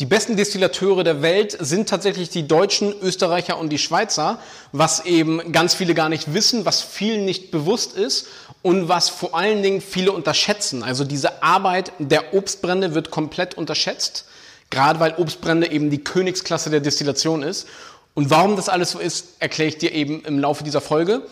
[0.00, 4.38] Die besten Destillateure der Welt sind tatsächlich die Deutschen, Österreicher und die Schweizer,
[4.72, 8.26] was eben ganz viele gar nicht wissen, was vielen nicht bewusst ist
[8.62, 10.82] und was vor allen Dingen viele unterschätzen.
[10.82, 14.24] Also diese Arbeit der Obstbrände wird komplett unterschätzt,
[14.70, 17.68] gerade weil Obstbrände eben die Königsklasse der Destillation ist.
[18.14, 21.22] Und warum das alles so ist, erkläre ich dir eben im Laufe dieser Folge.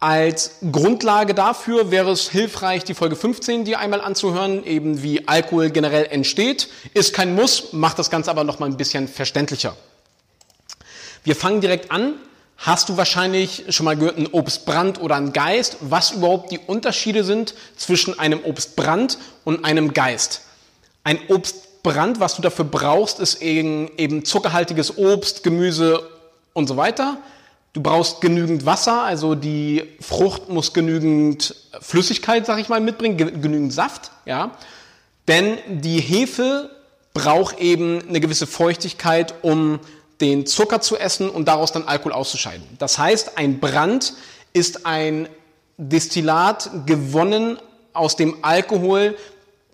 [0.00, 5.70] Als Grundlage dafür wäre es hilfreich, die Folge 15 dir einmal anzuhören, eben wie Alkohol
[5.70, 6.68] generell entsteht.
[6.92, 9.76] Ist kein Muss, macht das Ganze aber noch mal ein bisschen verständlicher.
[11.22, 12.14] Wir fangen direkt an.
[12.58, 17.24] Hast du wahrscheinlich schon mal gehört, ein Obstbrand oder ein Geist, was überhaupt die Unterschiede
[17.24, 20.42] sind zwischen einem Obstbrand und einem Geist?
[21.02, 26.08] Ein Obstbrand, was du dafür brauchst, ist eben, eben zuckerhaltiges Obst, Gemüse
[26.52, 27.18] und so weiter.
[27.74, 33.72] Du brauchst genügend Wasser, also die Frucht muss genügend Flüssigkeit, sag ich mal, mitbringen, genügend
[33.72, 34.52] Saft, ja.
[35.26, 36.70] Denn die Hefe
[37.14, 39.80] braucht eben eine gewisse Feuchtigkeit, um
[40.20, 42.64] den Zucker zu essen und daraus dann Alkohol auszuscheiden.
[42.78, 44.14] Das heißt, ein Brand
[44.52, 45.28] ist ein
[45.76, 47.58] Destillat gewonnen
[47.92, 49.16] aus dem Alkohol,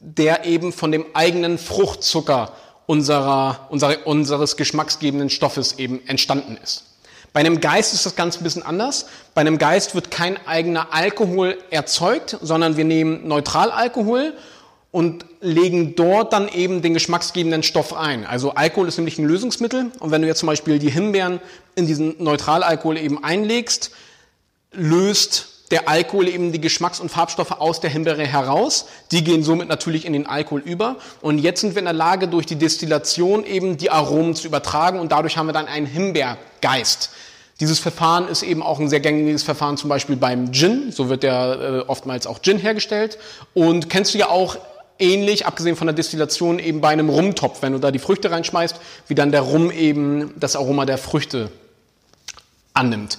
[0.00, 2.54] der eben von dem eigenen Fruchtzucker
[2.86, 6.84] unserer, unserer, unseres geschmacksgebenden Stoffes eben entstanden ist.
[7.32, 9.06] Bei einem Geist ist das Ganze ein bisschen anders.
[9.34, 14.34] Bei einem Geist wird kein eigener Alkohol erzeugt, sondern wir nehmen Neutralalkohol
[14.90, 18.26] und legen dort dann eben den geschmacksgebenden Stoff ein.
[18.26, 21.40] Also Alkohol ist nämlich ein Lösungsmittel und wenn du jetzt zum Beispiel die Himbeeren
[21.76, 23.92] in diesen Neutralalkohol eben einlegst,
[24.72, 28.86] löst der Alkohol eben die Geschmacks- und Farbstoffe aus der Himbeere heraus.
[29.12, 30.96] Die gehen somit natürlich in den Alkohol über.
[31.20, 34.98] Und jetzt sind wir in der Lage, durch die Destillation eben die Aromen zu übertragen
[34.98, 37.10] und dadurch haben wir dann einen Himbeergeist.
[37.60, 40.90] Dieses Verfahren ist eben auch ein sehr gängiges Verfahren, zum Beispiel beim Gin.
[40.92, 43.18] So wird ja äh, oftmals auch Gin hergestellt.
[43.54, 44.56] Und kennst du ja auch
[44.98, 48.76] ähnlich, abgesehen von der Destillation, eben bei einem Rumtopf, wenn du da die Früchte reinschmeißt,
[49.08, 51.50] wie dann der Rum eben das Aroma der Früchte
[52.72, 53.18] annimmt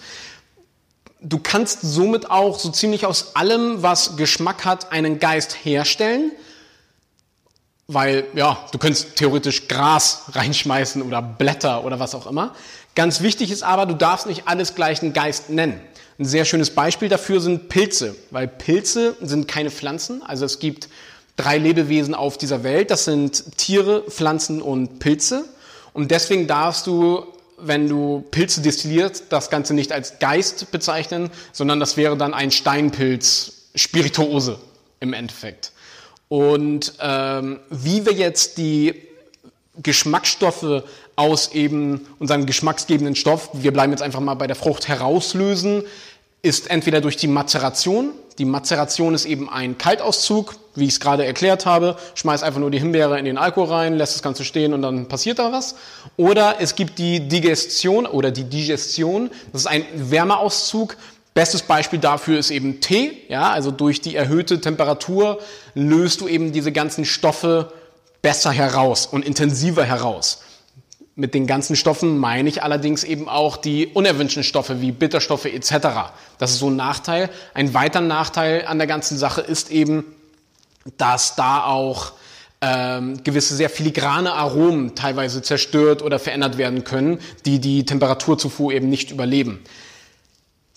[1.21, 6.31] du kannst somit auch so ziemlich aus allem, was Geschmack hat, einen Geist herstellen.
[7.87, 12.55] Weil, ja, du könntest theoretisch Gras reinschmeißen oder Blätter oder was auch immer.
[12.95, 15.79] Ganz wichtig ist aber, du darfst nicht alles gleich einen Geist nennen.
[16.19, 20.21] Ein sehr schönes Beispiel dafür sind Pilze, weil Pilze sind keine Pflanzen.
[20.23, 20.89] Also es gibt
[21.35, 22.91] drei Lebewesen auf dieser Welt.
[22.91, 25.45] Das sind Tiere, Pflanzen und Pilze.
[25.93, 27.25] Und deswegen darfst du
[27.63, 32.51] wenn du Pilze destillierst, das Ganze nicht als Geist bezeichnen, sondern das wäre dann ein
[32.51, 34.59] Steinpilz, Spirituose
[34.99, 35.71] im Endeffekt.
[36.27, 38.95] Und ähm, wie wir jetzt die
[39.81, 40.83] Geschmacksstoffe
[41.15, 45.83] aus eben unserem geschmacksgebenden Stoff, wir bleiben jetzt einfach mal bei der Frucht, herauslösen,
[46.41, 48.11] ist entweder durch die Mazeration.
[48.37, 51.97] Die Mazeration ist eben ein Kaltauszug, wie ich es gerade erklärt habe.
[52.15, 55.07] Schmeiß einfach nur die Himbeere in den Alkohol rein, lässt das Ganze stehen und dann
[55.07, 55.75] passiert da was.
[56.17, 59.29] Oder es gibt die Digestion oder die Digestion.
[59.51, 60.97] Das ist ein Wärmeauszug.
[61.33, 63.13] Bestes Beispiel dafür ist eben Tee.
[63.29, 65.39] Ja, also durch die erhöhte Temperatur
[65.75, 67.71] löst du eben diese ganzen Stoffe
[68.21, 70.43] besser heraus und intensiver heraus.
[71.15, 76.11] Mit den ganzen Stoffen meine ich allerdings eben auch die unerwünschten Stoffe wie Bitterstoffe etc.
[76.37, 77.29] Das ist so ein Nachteil.
[77.53, 80.05] Ein weiterer Nachteil an der ganzen Sache ist eben,
[80.97, 82.13] dass da auch
[82.61, 88.89] ähm, gewisse sehr filigrane Aromen teilweise zerstört oder verändert werden können, die die Temperaturzufuhr eben
[88.89, 89.63] nicht überleben.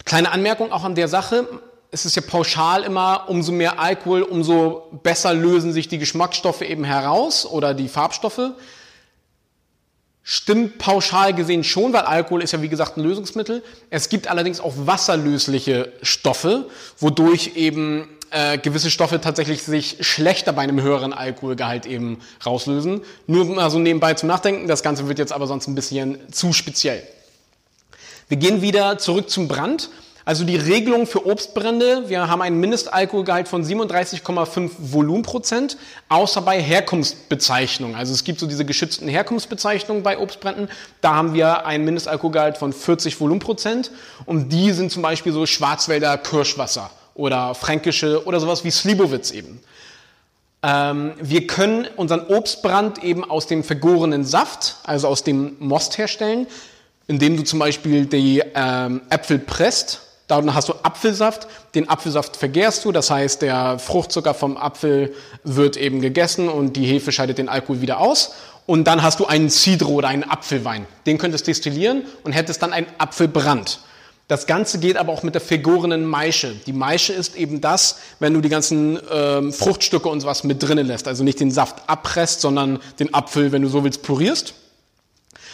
[0.04, 1.46] Kleine Anmerkung auch an der Sache.
[1.90, 6.84] Es ist ja pauschal immer, umso mehr Alkohol, umso besser lösen sich die Geschmacksstoffe eben
[6.84, 8.52] heraus oder die Farbstoffe.
[10.26, 13.62] Stimmt pauschal gesehen schon, weil Alkohol ist ja wie gesagt ein Lösungsmittel.
[13.90, 16.66] Es gibt allerdings auch wasserlösliche Stoffe,
[16.98, 23.02] wodurch eben äh, gewisse Stoffe tatsächlich sich schlechter bei einem höheren Alkoholgehalt eben rauslösen.
[23.28, 26.52] Nur mal so nebenbei zum Nachdenken, das Ganze wird jetzt aber sonst ein bisschen zu
[26.52, 27.02] speziell.
[28.28, 29.90] Wir gehen wieder zurück zum Brand.
[30.24, 35.76] Also die Regelung für Obstbrände, wir haben einen Mindestalkoholgehalt von 37,5 Volumenprozent,
[36.08, 37.94] außer bei Herkunftsbezeichnungen.
[37.94, 40.70] Also es gibt so diese geschützten Herkunftsbezeichnungen bei Obstbränden,
[41.02, 43.90] da haben wir einen Mindestalkoholgehalt von 40 Volumenprozent
[44.24, 49.60] und die sind zum Beispiel so Schwarzwälder Kirschwasser oder fränkische oder sowas wie Slibowitz eben.
[50.62, 56.46] Ähm, wir können unseren Obstbrand eben aus dem vergorenen Saft, also aus dem Most herstellen,
[57.06, 62.84] indem du zum Beispiel die ähm, Äpfel presst dann hast du Apfelsaft, den Apfelsaft vergärst
[62.84, 67.50] du, das heißt, der Fruchtzucker vom Apfel wird eben gegessen und die Hefe scheidet den
[67.50, 68.34] Alkohol wieder aus.
[68.66, 70.86] Und dann hast du einen Cidro oder einen Apfelwein.
[71.04, 73.80] Den könntest destillieren und hättest dann einen Apfelbrand.
[74.26, 76.54] Das Ganze geht aber auch mit der vergorenen Maische.
[76.66, 80.86] Die Maische ist eben das, wenn du die ganzen ähm, Fruchtstücke und sowas mit drinnen
[80.86, 81.06] lässt.
[81.08, 84.54] Also nicht den Saft abpresst, sondern den Apfel, wenn du so willst, purierst.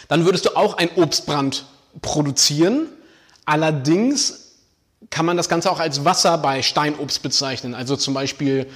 [0.07, 1.65] Dann würdest du auch ein Obstbrand
[2.01, 2.87] produzieren.
[3.45, 4.53] Allerdings
[5.09, 7.73] kann man das Ganze auch als Wasser bei Steinobst bezeichnen.
[7.73, 8.67] Also zum Beispiel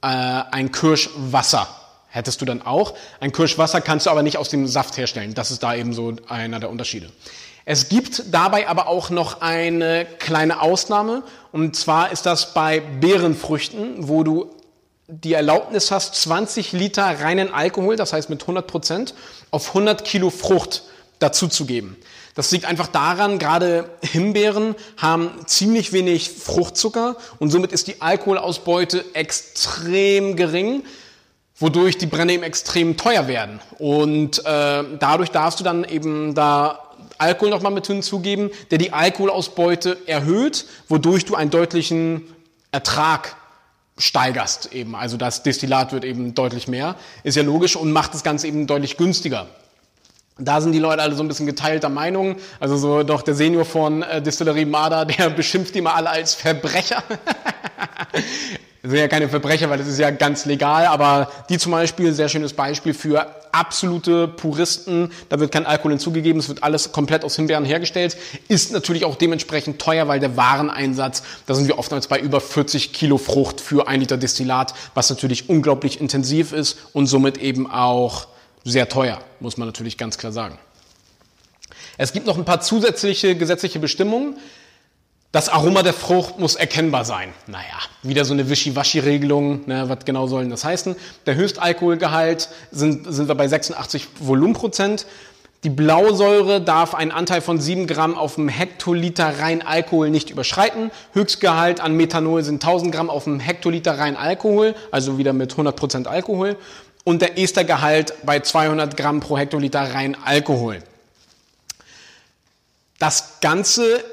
[0.00, 1.68] äh, ein Kirschwasser
[2.08, 2.94] hättest du dann auch.
[3.20, 5.34] Ein Kirschwasser kannst du aber nicht aus dem Saft herstellen.
[5.34, 7.10] Das ist da eben so einer der Unterschiede.
[7.64, 11.22] Es gibt dabei aber auch noch eine kleine Ausnahme.
[11.52, 14.50] Und zwar ist das bei Beerenfrüchten, wo du
[15.06, 19.14] die Erlaubnis hast, 20 Liter reinen Alkohol, das heißt mit 100 Prozent,
[19.50, 20.82] auf 100 Kilo Frucht
[21.18, 21.96] dazuzugeben.
[22.34, 29.04] Das liegt einfach daran, gerade Himbeeren haben ziemlich wenig Fruchtzucker und somit ist die Alkoholausbeute
[29.12, 30.82] extrem gering,
[31.56, 33.60] wodurch die Brände eben extrem teuer werden.
[33.78, 36.81] Und äh, dadurch darfst du dann eben da
[37.18, 42.22] Alkohol nochmal mit hinzugeben, der die Alkoholausbeute erhöht, wodurch du einen deutlichen
[42.70, 43.36] Ertrag
[43.98, 44.94] steigerst eben.
[44.94, 48.66] Also das Destillat wird eben deutlich mehr, ist ja logisch und macht das Ganze eben
[48.66, 49.46] deutlich günstiger.
[50.38, 52.36] Da sind die Leute alle so ein bisschen geteilter Meinung.
[52.58, 56.34] Also so doch der Senior von äh, Distillerie Marder, der beschimpft die mal alle als
[56.34, 57.02] Verbrecher.
[58.12, 58.22] Das
[58.90, 62.28] sind ja keine Verbrecher, weil das ist ja ganz legal, aber die zum Beispiel, sehr
[62.28, 67.36] schönes Beispiel für absolute Puristen, da wird kein Alkohol hinzugegeben, es wird alles komplett aus
[67.36, 68.16] Himbeeren hergestellt,
[68.48, 72.92] ist natürlich auch dementsprechend teuer, weil der Wareneinsatz, da sind wir oftmals bei über 40
[72.92, 78.26] Kilo Frucht für ein Liter Destillat, was natürlich unglaublich intensiv ist und somit eben auch
[78.64, 80.58] sehr teuer, muss man natürlich ganz klar sagen.
[81.98, 84.36] Es gibt noch ein paar zusätzliche gesetzliche Bestimmungen.
[85.32, 87.32] Das Aroma der Frucht muss erkennbar sein.
[87.46, 87.64] Naja,
[88.02, 89.66] wieder so eine Wischiwaschi-Regelung.
[89.66, 90.94] Ne, was genau soll denn das heißen?
[91.24, 95.06] Der Höchstalkoholgehalt sind, sind wir bei 86 Volumenprozent.
[95.64, 100.90] Die Blausäure darf einen Anteil von 7 Gramm auf dem Hektoliter rein Alkohol nicht überschreiten.
[101.14, 105.74] Höchstgehalt an Methanol sind 1000 Gramm auf dem Hektoliter rein Alkohol, also wieder mit 100
[105.74, 106.56] Prozent Alkohol.
[107.04, 110.82] Und der Estergehalt bei 200 Gramm pro Hektoliter rein Alkohol.
[112.98, 114.04] Das Ganze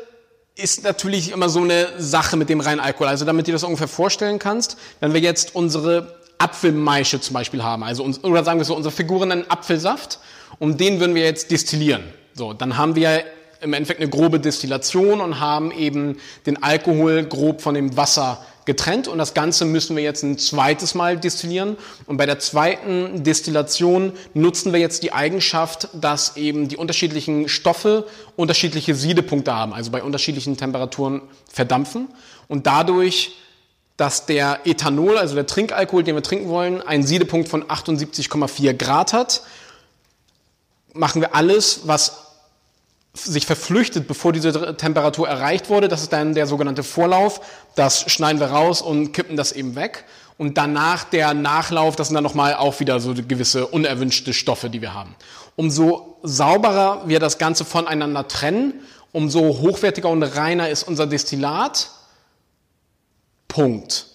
[0.59, 3.07] ist natürlich immer so eine Sache mit dem reinen Alkohol.
[3.07, 7.83] Also damit du das ungefähr vorstellen kannst, wenn wir jetzt unsere Apfelmaische zum Beispiel haben,
[7.83, 10.19] also uns, oder sagen wir so, unsere Figuren einen Apfelsaft
[10.59, 12.03] und den würden wir jetzt destillieren.
[12.33, 13.23] So, dann haben wir
[13.61, 19.07] im Endeffekt eine grobe Destillation und haben eben den Alkohol grob von dem Wasser getrennt
[19.07, 21.75] und das Ganze müssen wir jetzt ein zweites Mal destillieren.
[22.05, 28.05] Und bei der zweiten Destillation nutzen wir jetzt die Eigenschaft, dass eben die unterschiedlichen Stoffe
[28.35, 32.09] unterschiedliche Siedepunkte haben, also bei unterschiedlichen Temperaturen verdampfen
[32.47, 33.31] und dadurch
[33.97, 39.11] dass der Ethanol, also der Trinkalkohol, den wir trinken wollen, einen Siedepunkt von 78,4 Grad
[39.11, 39.41] hat,
[40.93, 42.28] machen wir alles, was
[43.13, 45.87] sich verflüchtet, bevor diese Temperatur erreicht wurde.
[45.87, 47.41] Das ist dann der sogenannte Vorlauf.
[47.75, 50.05] Das schneiden wir raus und kippen das eben weg.
[50.37, 54.81] Und danach der Nachlauf, das sind dann nochmal auch wieder so gewisse unerwünschte Stoffe, die
[54.81, 55.15] wir haben.
[55.55, 58.73] Umso sauberer wir das Ganze voneinander trennen,
[59.11, 61.89] umso hochwertiger und reiner ist unser Destillat.
[63.49, 64.05] Punkt.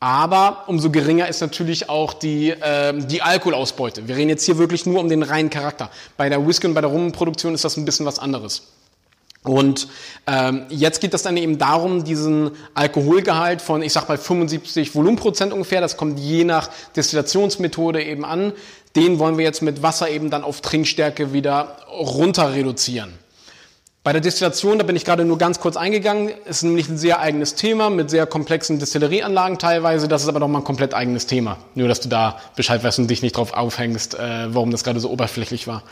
[0.00, 4.08] Aber umso geringer ist natürlich auch die, äh, die Alkoholausbeute.
[4.08, 5.90] Wir reden jetzt hier wirklich nur um den reinen Charakter.
[6.16, 8.62] Bei der Whisky und bei der Rummenproduktion ist das ein bisschen was anderes.
[9.42, 9.88] Und
[10.26, 15.52] ähm, jetzt geht es dann eben darum, diesen Alkoholgehalt von, ich sag mal, 75 Volumenprozent
[15.52, 18.52] ungefähr, das kommt je nach Destillationsmethode eben an,
[18.96, 23.14] den wollen wir jetzt mit Wasser eben dann auf Trinkstärke wieder runter reduzieren.
[24.02, 27.20] Bei der Destillation, da bin ich gerade nur ganz kurz eingegangen, ist nämlich ein sehr
[27.20, 30.08] eigenes Thema mit sehr komplexen Destillerieanlagen teilweise.
[30.08, 31.58] Das ist aber nochmal ein komplett eigenes Thema.
[31.74, 35.00] Nur, dass du da Bescheid weißt und dich nicht drauf aufhängst, äh, warum das gerade
[35.00, 35.82] so oberflächlich war.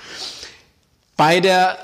[1.19, 1.77] Bei der,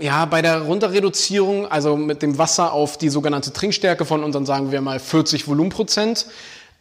[0.00, 4.72] ja, bei der Runterreduzierung, also mit dem Wasser auf die sogenannte Trinkstärke von unseren, sagen
[4.72, 6.24] wir mal, 40 Volumenprozent,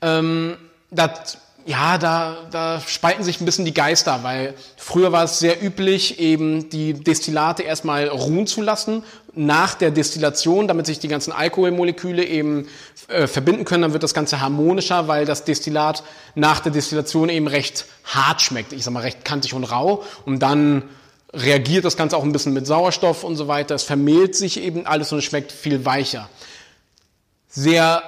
[0.02, 0.56] ähm,
[0.90, 5.64] das ja, da, da spalten sich ein bisschen die Geister, weil früher war es sehr
[5.64, 9.04] üblich, eben die Destillate erstmal ruhen zu lassen
[9.36, 12.68] nach der Destillation, damit sich die ganzen Alkoholmoleküle eben
[13.08, 13.84] äh, verbinden können.
[13.84, 16.04] Dann wird das Ganze harmonischer, weil das Destillat
[16.36, 18.74] nach der Destillation eben recht hart schmeckt.
[18.74, 20.04] Ich sag mal recht kantig und rau.
[20.26, 20.84] Und dann
[21.34, 23.76] reagiert das Ganze auch ein bisschen mit Sauerstoff und so weiter.
[23.76, 26.30] Es vermehlt sich eben alles und es schmeckt viel weicher.
[27.48, 28.02] Sehr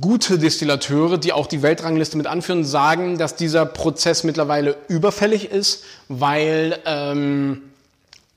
[0.00, 5.84] gute Destillateure, die auch die Weltrangliste mit anführen, sagen, dass dieser Prozess mittlerweile überfällig ist,
[6.08, 7.62] weil ähm,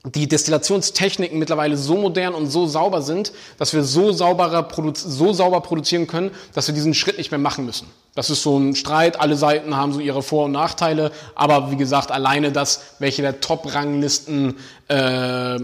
[0.05, 5.62] die Destillationstechniken mittlerweile so modern und so sauber sind, dass wir so, sauberer so sauber
[5.62, 7.88] produzieren können, dass wir diesen Schritt nicht mehr machen müssen.
[8.15, 11.77] Das ist so ein Streit, alle Seiten haben so ihre Vor- und Nachteile, aber wie
[11.77, 14.55] gesagt, alleine das, welche der Top-Ranglisten
[14.88, 15.60] äh,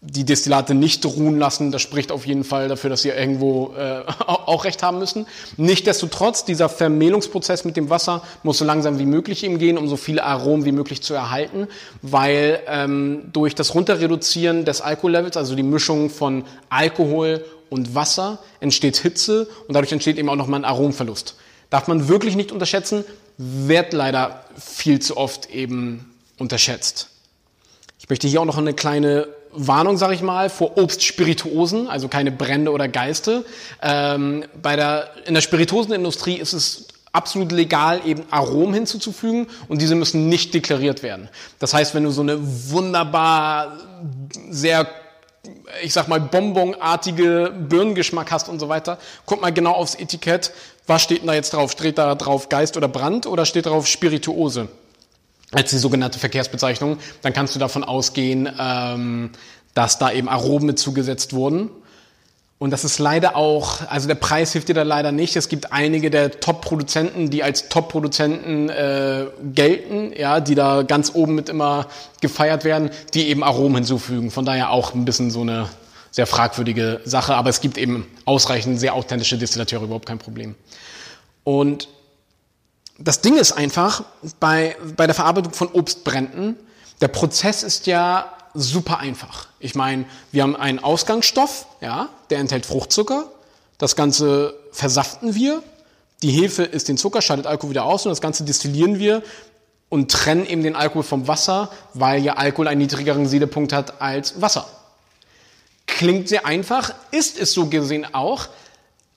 [0.00, 1.72] die Destillate nicht ruhen lassen.
[1.72, 5.26] Das spricht auf jeden Fall dafür, dass sie irgendwo äh, auch recht haben müssen.
[5.56, 9.96] Nichtsdestotrotz, dieser Vermehlungsprozess mit dem Wasser muss so langsam wie möglich eben gehen, um so
[9.96, 11.66] viele Aromen wie möglich zu erhalten,
[12.02, 18.96] weil ähm, durch das Runterreduzieren des Alkohollevels, also die Mischung von Alkohol und Wasser, entsteht
[18.98, 21.36] Hitze und dadurch entsteht eben auch nochmal ein Aromverlust.
[21.70, 23.04] Darf man wirklich nicht unterschätzen,
[23.38, 27.08] wird leider viel zu oft eben unterschätzt.
[27.98, 29.26] Ich möchte hier auch noch eine kleine
[29.56, 33.44] Warnung, sage ich mal, vor Obstspirituosen, also keine Brände oder Geiste.
[33.82, 39.94] Ähm, bei der, in der Spirituosenindustrie ist es absolut legal, eben Aromen hinzuzufügen und diese
[39.94, 41.28] müssen nicht deklariert werden.
[41.58, 42.38] Das heißt, wenn du so eine
[42.70, 43.78] wunderbar
[44.50, 44.86] sehr
[45.82, 50.52] ich sag mal, bonbonartige Birnengeschmack hast und so weiter, guck mal genau aufs Etikett.
[50.86, 51.72] Was steht denn da jetzt drauf?
[51.72, 54.68] Steht da drauf Geist oder Brand oder steht drauf Spirituose?
[55.52, 59.30] Als die sogenannte Verkehrsbezeichnung, dann kannst du davon ausgehen, ähm,
[59.74, 61.70] dass da eben Aromen zugesetzt wurden.
[62.58, 65.36] Und das ist leider auch, also der Preis hilft dir da leider nicht.
[65.36, 71.34] Es gibt einige der Top-Produzenten, die als Top-Produzenten äh, gelten, ja, die da ganz oben
[71.34, 71.86] mit immer
[72.22, 74.30] gefeiert werden, die eben Aromen hinzufügen.
[74.30, 75.68] Von daher auch ein bisschen so eine
[76.10, 80.54] sehr fragwürdige Sache, aber es gibt eben ausreichend sehr authentische Destillateure, überhaupt kein Problem.
[81.44, 81.88] Und
[82.98, 84.04] das Ding ist einfach,
[84.40, 86.56] bei, bei der Verarbeitung von Obstbränden,
[87.00, 89.48] der Prozess ist ja super einfach.
[89.60, 93.30] Ich meine, wir haben einen Ausgangsstoff, ja, der enthält Fruchtzucker.
[93.78, 95.62] Das Ganze versaften wir.
[96.22, 99.22] Die Hefe ist den Zucker, scheidet Alkohol wieder aus und das Ganze destillieren wir
[99.90, 104.40] und trennen eben den Alkohol vom Wasser, weil ja Alkohol einen niedrigeren Siedepunkt hat als
[104.40, 104.66] Wasser.
[105.86, 108.48] Klingt sehr einfach, ist es so gesehen auch,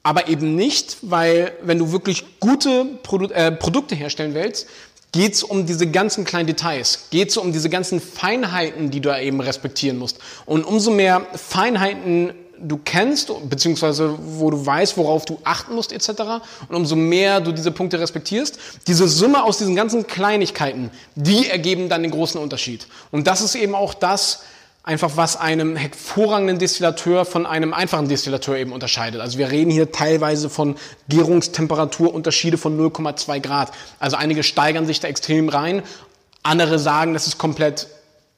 [0.10, 4.66] aber eben nicht, weil wenn du wirklich gute Produ äh, Produkte herstellen willst,
[5.12, 9.10] geht es um diese ganzen kleinen Details, geht es um diese ganzen Feinheiten, die du
[9.10, 10.18] da eben respektieren musst.
[10.48, 16.42] Und umso mehr Feinheiten du kennst, beziehungsweise wo du weißt, worauf du achten musst, etc.
[16.68, 21.88] Und umso mehr du diese Punkte respektierst, diese Summe aus diesen ganzen Kleinigkeiten, die ergeben
[21.88, 22.88] dann den großen Unterschied.
[23.12, 24.40] Und das ist eben auch das,
[24.90, 29.22] einfach was einem hervorragenden Destillateur von einem einfachen Destillateur eben unterscheidet.
[29.22, 30.78] Also wir reden hier teilweise von
[31.10, 33.72] Gärungstemperaturunterschiede von 0,2 Grad.
[34.00, 35.84] Also einige steigern sich da extrem rein,
[36.42, 37.86] andere sagen, das ist komplett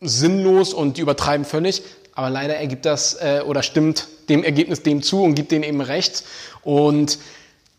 [0.02, 1.84] sinnlos und die übertreiben völlig.
[2.16, 5.80] Aber leider ergibt das äh, oder stimmt dem Ergebnis dem zu und gibt denen eben
[5.80, 6.26] recht.
[6.64, 7.18] Und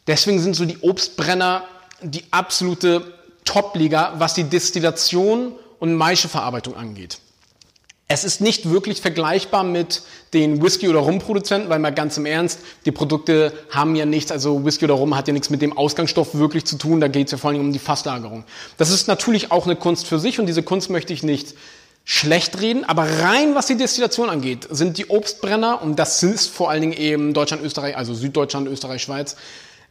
[0.06, 1.64] deswegen sind so die Obstbrenner
[2.00, 3.12] die absolute
[3.44, 7.18] Top-Liga, was die Destillation und Maischeverarbeitung angeht.
[8.12, 10.02] Es ist nicht wirklich vergleichbar mit
[10.34, 14.66] den Whisky- oder Rumproduzenten, weil mal ganz im Ernst, die Produkte haben ja nichts, also
[14.66, 17.32] Whisky oder Rum hat ja nichts mit dem Ausgangsstoff wirklich zu tun, da geht es
[17.32, 18.44] ja vor allem um die Fasslagerung.
[18.76, 21.54] Das ist natürlich auch eine Kunst für sich und diese Kunst möchte ich nicht
[22.04, 26.68] schlecht reden, aber rein was die Destillation angeht, sind die Obstbrenner, und das ist vor
[26.68, 29.36] allen Dingen eben Deutschland, Österreich, also Süddeutschland, Österreich, Schweiz,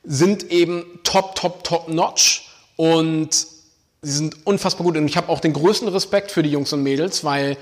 [0.03, 5.39] sind eben top, top, top notch und sie sind unfassbar gut und ich habe auch
[5.39, 7.57] den größten Respekt für die Jungs und Mädels, weil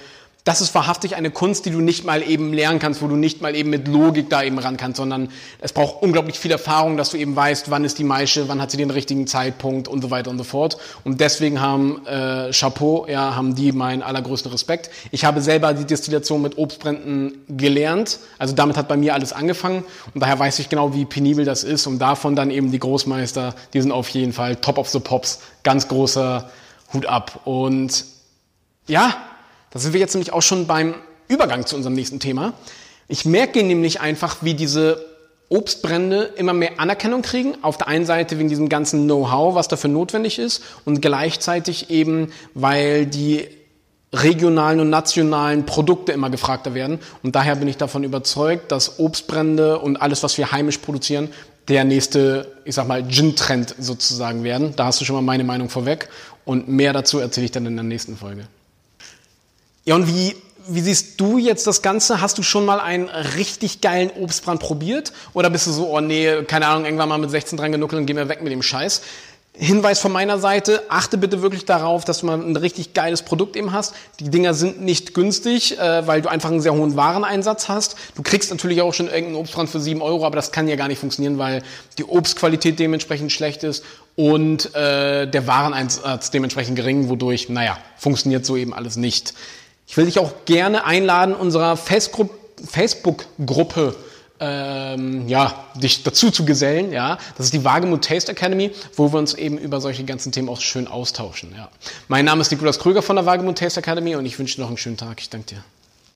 [0.49, 3.39] das ist wahrhaftig eine Kunst, die du nicht mal eben lernen kannst, wo du nicht
[3.39, 5.29] mal eben mit Logik da eben ran kannst, sondern
[5.61, 8.71] es braucht unglaublich viel Erfahrung, dass du eben weißt, wann ist die Maische, wann hat
[8.71, 10.79] sie den richtigen Zeitpunkt und so weiter und so fort.
[11.03, 14.89] Und deswegen haben äh, Chapeau, ja, haben die meinen allergrößten Respekt.
[15.11, 19.83] Ich habe selber die Destillation mit Obstbränden gelernt, also damit hat bei mir alles angefangen.
[20.15, 21.85] Und daher weiß ich genau, wie penibel das ist.
[21.85, 25.41] Und davon dann eben die Großmeister, die sind auf jeden Fall top of the pops,
[25.61, 26.49] ganz großer
[26.91, 27.41] Hut ab.
[27.45, 28.03] Und
[28.87, 29.15] ja,
[29.71, 30.95] da sind wir jetzt nämlich auch schon beim
[31.27, 32.53] Übergang zu unserem nächsten Thema.
[33.07, 35.05] Ich merke nämlich einfach, wie diese
[35.49, 37.55] Obstbrände immer mehr Anerkennung kriegen.
[37.63, 42.31] Auf der einen Seite wegen diesem ganzen Know-how, was dafür notwendig ist und gleichzeitig eben,
[42.53, 43.47] weil die
[44.13, 46.99] regionalen und nationalen Produkte immer gefragter werden.
[47.21, 51.29] Und daher bin ich davon überzeugt, dass Obstbrände und alles, was wir heimisch produzieren,
[51.67, 54.73] der nächste, ich sag mal, Gin-Trend sozusagen werden.
[54.75, 56.09] Da hast du schon mal meine Meinung vorweg.
[56.43, 58.47] Und mehr dazu erzähle ich dann in der nächsten Folge.
[59.86, 60.36] Ja, und wie,
[60.67, 62.21] wie siehst du jetzt das Ganze?
[62.21, 65.13] Hast du schon mal einen richtig geilen Obstbrand probiert?
[65.33, 68.05] Oder bist du so, oh nee, keine Ahnung, irgendwann mal mit 16 dran genuckelt und
[68.05, 69.01] gehen wir weg mit dem Scheiß?
[69.53, 73.57] Hinweis von meiner Seite, achte bitte wirklich darauf, dass du mal ein richtig geiles Produkt
[73.57, 73.93] eben hast.
[74.19, 77.98] Die Dinger sind nicht günstig, äh, weil du einfach einen sehr hohen Wareneinsatz hast.
[78.15, 80.88] Du kriegst natürlich auch schon irgendeinen Obstbrand für 7 Euro, aber das kann ja gar
[80.88, 81.63] nicht funktionieren, weil
[81.98, 83.83] die Obstqualität dementsprechend schlecht ist
[84.15, 89.33] und äh, der Wareneinsatz dementsprechend gering, wodurch, naja, funktioniert so eben alles nicht.
[89.89, 93.96] Ich will dich auch gerne einladen, unserer Facebook-Gruppe
[94.39, 96.93] ähm, ja, dich dazu zu gesellen.
[96.93, 100.48] Ja, das ist die Wagemut Taste Academy, wo wir uns eben über solche ganzen Themen
[100.48, 101.55] auch schön austauschen.
[101.58, 101.69] Ja.
[102.08, 104.69] Mein Name ist Nikolaus Krüger von der Wagemut Taste Academy und ich wünsche dir noch
[104.69, 105.22] einen schönen Tag.
[105.22, 105.63] Ich danke dir.